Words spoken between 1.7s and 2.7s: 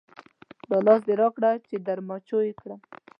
در مچو یې